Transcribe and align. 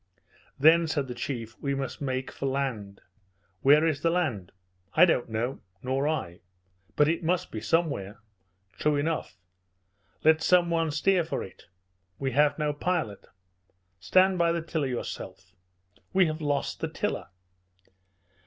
"Then," 0.57 0.87
said 0.87 1.07
the 1.07 1.13
chief, 1.13 1.55
"we 1.59 1.75
must 1.75 2.01
make 2.01 2.31
for 2.31 2.47
land." 2.47 3.01
"Where 3.61 3.85
is 3.85 4.01
the 4.01 4.09
land?" 4.09 4.51
"I 4.95 5.05
don't 5.05 5.29
know." 5.29 5.61
"Nor 5.83 6.07
I." 6.07 6.39
"But 6.95 7.07
it 7.07 7.23
must 7.23 7.51
be 7.51 7.61
somewhere." 7.61 8.17
"True 8.79 8.95
enough." 8.95 9.37
"Let 10.23 10.41
some 10.41 10.71
one 10.71 10.89
steer 10.89 11.23
for 11.23 11.43
it." 11.43 11.67
"We 12.17 12.31
have 12.31 12.57
no 12.57 12.73
pilot." 12.73 13.27
"Stand 13.99 14.39
to 14.39 14.51
the 14.51 14.63
tiller 14.63 14.87
yourself." 14.87 15.53
"We 16.13 16.25
have 16.25 16.41
lost 16.41 16.79
the 16.79 16.87
tiller." 16.89 17.27